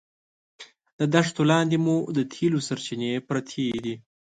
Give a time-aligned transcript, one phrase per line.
[0.99, 3.95] د دښتو لاندې مو د تېلو سرچینې پرتې دي.